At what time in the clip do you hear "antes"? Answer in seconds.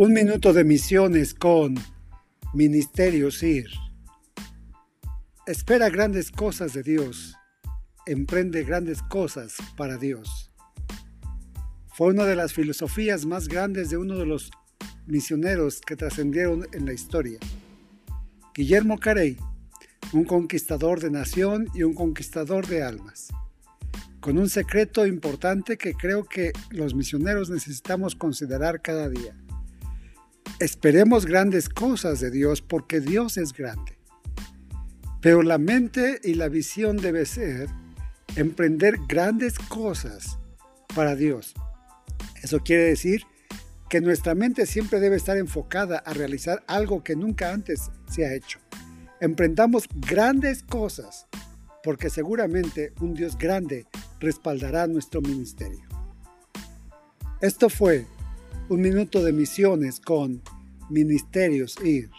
47.52-47.92